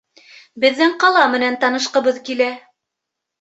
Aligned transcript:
Беҙҙең 0.63 0.95
ҡала 1.03 1.25
менән 1.33 1.59
танышҡыбыҙ 1.65 2.19
килә. 2.31 2.49